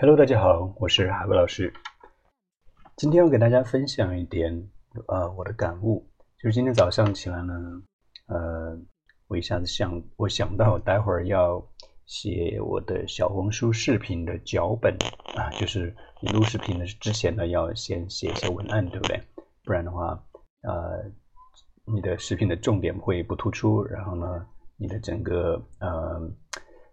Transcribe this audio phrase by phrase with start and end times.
[0.00, 1.70] Hello，大家好，我是海波老师。
[2.96, 4.50] 今天要给大家分享一点
[5.08, 6.08] 呃我的感悟，
[6.38, 7.52] 就是今天早上起来呢，
[8.28, 8.78] 呃，
[9.28, 11.62] 我一下子想，我想到待会儿要
[12.06, 14.96] 写我的小红书视频的脚本
[15.36, 19.20] 啊，就是你录视频的之前呢，要先写一些文案，对不对？
[19.64, 20.18] 不然的话，
[20.62, 21.04] 呃，
[21.84, 24.46] 你的视频的重点会不突出，然后呢，
[24.78, 26.26] 你的整个呃。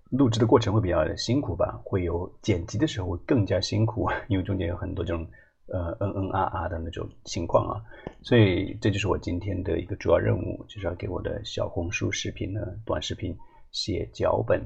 [0.09, 5.27] 录制的过程会比较辛苦吧，会有剪辑的时候会更加辛苦，因为中间有很多这种
[5.67, 7.83] 呃嗯嗯啊啊的那种情况啊，
[8.21, 13.37] 所以这就是我今天的一个主要任务，就是要给我的小红书视频呢短视频
[13.71, 14.65] 写脚本。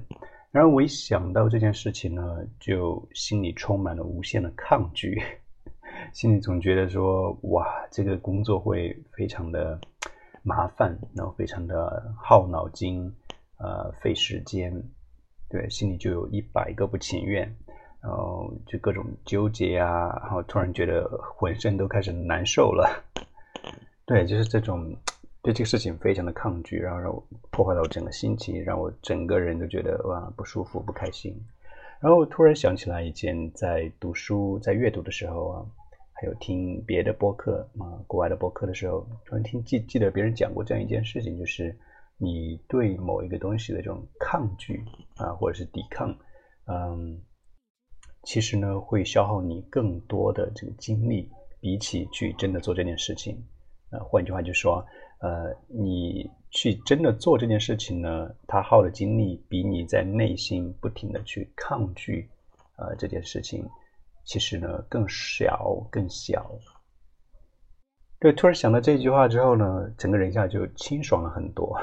[0.52, 5.20] 然后我一想到这件事情呢，就心里充满了无限的抗拒，
[6.14, 9.80] 心里总觉得说哇，这个工作会非常的
[10.44, 13.12] 麻烦，然后非常的耗脑筋，
[13.58, 14.72] 呃，费时间。
[15.52, 17.42] 对，心里就有一百个不情愿，
[18.02, 23.04] 然后就各种纠结啊，然后突然觉得浑身都开始难受了。
[24.06, 24.96] 对，就是这种
[25.42, 31.38] 对这个事情非常的抗拒，然后让我破坏了我整个心情，让我整个人都觉得哇不舒服、不开心。
[32.00, 35.66] 然后突然想起来一件在读书、在阅读的时候啊，
[36.14, 41.78] 还有听别的播客啊，国外的播客的时候，突然听记记得别人讲过这样一件事情，就是。
[42.24, 44.80] 你对某一个东西的这种抗拒
[45.22, 46.10] 啊，或者是抵抗，
[46.66, 47.22] 嗯，
[48.24, 53.42] 其实呢会消耗你更多的这个精力，比起去真的做这件事情。
[53.92, 54.86] 呃，换句话就说，
[55.20, 62.30] 呃，你去真的做这件事情呢，它耗的精力比你在内心不停的去抗拒，
[62.78, 63.70] 呃，这件事情，
[64.24, 66.58] 其实呢更小更小。
[68.20, 71.78] 对，突然想到这句话之后呢，整个人一下就清爽了很多。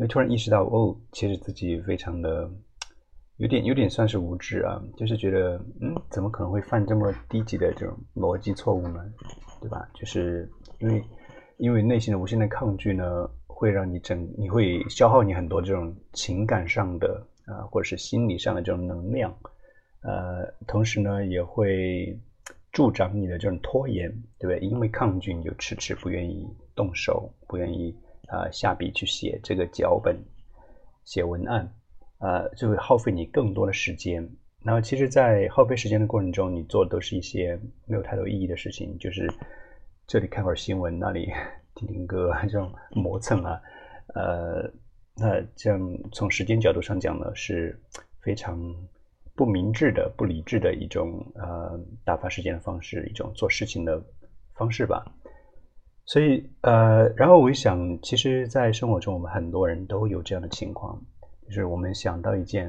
[0.00, 2.50] 因为突然意识到，哦，其实自己非常的
[3.36, 9.04] 有点有点算是无知啊，就是觉得，嗯，怎么可能会犯这么低级的这种逻辑错误呢？
[9.60, 9.86] 对吧？
[9.92, 11.04] 就是因为
[11.58, 19.30] 因为内心的无限的抗拒呢，会让你整你会消耗你很多这种情感上的啊，或者是心理上的这种能量，
[20.00, 22.18] 呃，同时呢，也会
[22.72, 24.66] 助长你的这种拖延，对不对？
[24.66, 27.94] 因为抗拒，你就迟迟不愿意动手，不愿意。
[28.30, 30.16] 啊，下笔去写这个脚本，
[31.04, 31.70] 写文案，
[32.18, 34.26] 呃，就会耗费你更多的时间。
[34.62, 39.26] 然后，其实，在耗费时间的过程中，你做的都是一些没有太多意义的事情，就是
[40.06, 41.32] 这里看会儿新闻，那里
[41.74, 43.60] 听听歌，这种磨蹭啊，
[44.14, 44.70] 呃，
[45.16, 45.80] 那这样
[46.12, 47.80] 从时间角度上讲呢，是
[48.20, 48.60] 非常
[49.34, 54.00] 不明智的、不理智的一种呃打发时间的方式，一种做事情的
[54.54, 55.04] 方式吧。
[56.10, 61.00] 所以，呃，然后我一想，其实，在生活中，我们很多人都有这样的情况，
[61.46, 62.68] 就是我们想到一件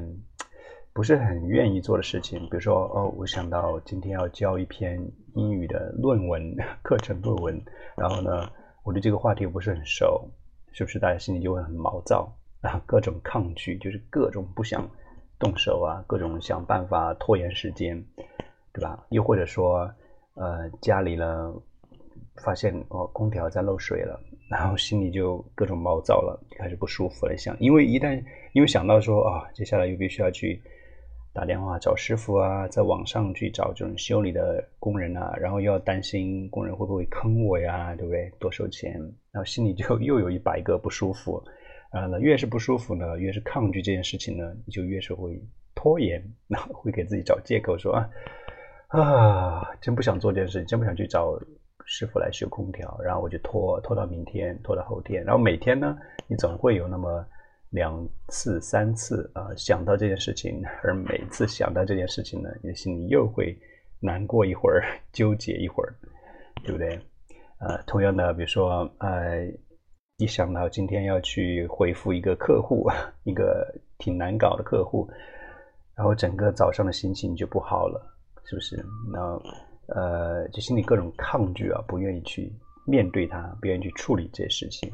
[0.92, 4.96] 不是很愿意做的事情，比如说，哦，我想到今天要交一篇
[5.34, 6.54] 英语的论文
[6.84, 7.60] 课程论文，
[7.96, 8.48] 然后呢，
[8.84, 10.30] 我对这个话题不是很熟，
[10.70, 12.32] 是不是大家心里就会很毛躁
[12.62, 12.80] 啊？
[12.86, 14.88] 各种抗拒，就是各种不想
[15.40, 18.00] 动手啊，各种想办法拖延时间，
[18.72, 19.04] 对吧？
[19.08, 19.92] 又或者说，
[20.34, 21.52] 呃，家里呢？
[22.42, 24.18] 发现哦，空调在漏水了，
[24.50, 27.36] 然后心里就各种毛躁了，开始不舒服了。
[27.36, 28.22] 想，因为一旦
[28.52, 30.60] 因为想到说啊，接下来又必须要去
[31.34, 38.30] 打电话找师傅啊，在网上去找这种修理的工人啊，然后又要担心工人会不会坑我呀，对不对？
[38.38, 38.92] 多收钱，
[39.30, 41.42] 然后心里就又有一百个不舒服。
[41.90, 45.38] 啊，越是不舒服呢，越是抗拒这件事情呢，你就越是会
[45.74, 48.08] 拖延，然 后会给自己找借口说啊
[48.88, 51.38] 啊，真不想做这件事，真不想去找。
[51.84, 57.26] 师傅来修空调，然后我就拖拖到明天，拖到后天，然后每天呢，你总会有那么
[57.70, 63.58] 两次、三次啊想到这件事情，而每次想到这件事情呢，你的心里又会
[64.00, 64.82] 难过一会儿，
[65.12, 65.94] 纠结一会儿，
[66.64, 66.98] 对不对？
[67.58, 69.46] 呃，同样的，比如说，呃，
[70.18, 72.88] 一想到今天要去回复一个客户，
[73.24, 73.66] 一个
[73.98, 75.08] 挺难搞的客户，
[75.94, 78.00] 然后整个早上的心情就不好了，
[78.44, 78.84] 是不是？
[79.12, 79.40] 那。
[79.94, 82.52] 呃，就心里各种抗拒啊，不愿意去
[82.86, 84.90] 面对它，不愿意去处理这些事情。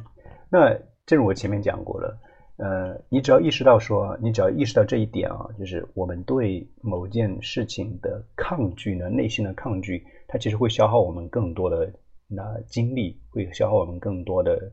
[0.51, 2.19] 那正如我前面讲过了，
[2.57, 11.93] 呃，你只要意识到说，你只要意识到这一点啊，就是我们对某件事情的抗拒呢，内心的抗拒，它其实会消耗我们更多的
[12.27, 14.73] 那精力，会消耗我们更多的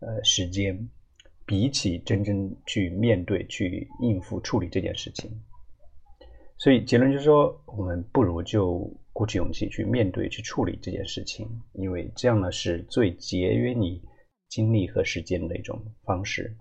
[0.00, 0.76] 呃时间，
[1.46, 5.30] 比起真正去面对、去应付、处理这件事情。
[6.60, 8.88] 所以结论就是说，我们不如就。
[9.12, 14.00] 鼓起勇气去面对、去处理这件事情，因为这样呢是最节约你
[14.48, 16.56] 精力和时间的一种方式，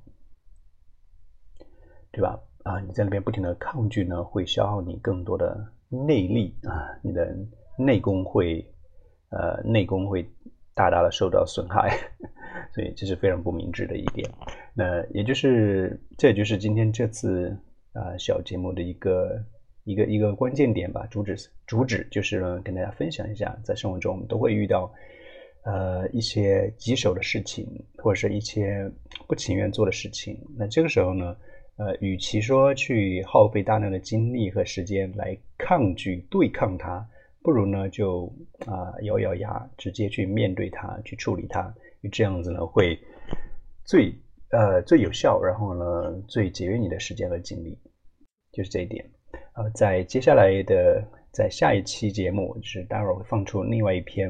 [2.12, 2.38] 对吧？
[2.64, 7.34] 啊，你在那边不停的抗拒呢，会消耗你更多的内力啊，你的
[7.78, 8.66] 内功会
[9.30, 10.28] 呃内功会
[10.74, 11.98] 大大的受到损害，
[12.74, 14.30] 所以这是非常不明智的一点。
[14.74, 17.56] 那也就是这也就是今天这次
[17.94, 19.42] 啊小节目的一个
[19.90, 24.94] 一个一个关键点吧，主旨主旨就是呢跟大家分享一下，在生活中我们都会遇到
[25.64, 27.66] 呃一些棘手的事情，
[27.98, 28.90] 或者是一些
[29.28, 30.38] 不情愿做的事情。
[30.58, 31.36] 那这个时候呢？
[31.82, 37.08] 呃，与其说去耗费大量的精力和时间来抗拒、对抗它，
[37.42, 38.26] 不如呢就
[38.66, 43.00] 啊咬咬牙，直接去面对它，去处理它，因为这样子呢会
[43.86, 44.14] 最
[44.52, 47.80] 呃最有效，然后呢最节约你的时间和精力，
[48.52, 49.10] 就是这一点。
[49.54, 54.30] 呃，在接下来的在下一期节目，就是待会儿会放出另外一篇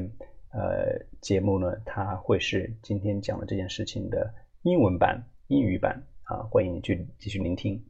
[0.52, 4.32] 呃节目呢，它会是今天讲的这件事情的
[4.62, 6.02] 英文版、英语版。
[6.24, 7.89] 啊，欢迎你去继续聆听。